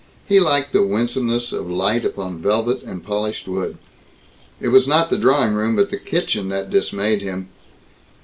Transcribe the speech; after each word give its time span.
He 0.27 0.39
liked 0.39 0.73
the 0.73 0.81
winsomeness 0.81 1.53
of 1.53 1.69
light 1.69 2.03
upon 2.03 2.41
velvet 2.41 2.81
and 2.81 3.03
polished 3.03 3.47
wood. 3.47 3.77
It 4.59 4.69
was 4.69 4.87
not 4.87 5.11
the 5.11 5.15
drawing 5.19 5.53
room 5.53 5.75
but 5.75 5.91
the 5.91 5.97
kitchen 5.97 6.49
that 6.49 6.71
dismayed 6.71 7.21
him. 7.21 7.49